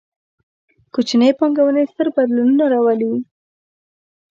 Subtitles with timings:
[0.93, 3.13] کوچنۍ پانګونې، ستر بدلونونه راولي